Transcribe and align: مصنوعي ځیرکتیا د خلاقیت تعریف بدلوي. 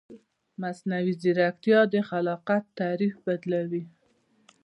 مصنوعي 0.61 1.13
ځیرکتیا 1.21 1.79
د 1.93 1.95
خلاقیت 2.09 2.65
تعریف 2.79 3.15
بدلوي. 3.25 3.83